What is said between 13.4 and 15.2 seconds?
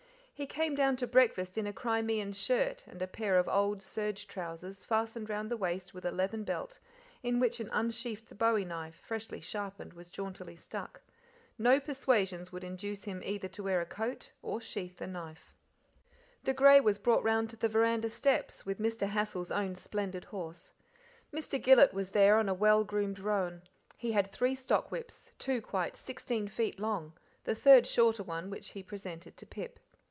to wear a coat or sheathe the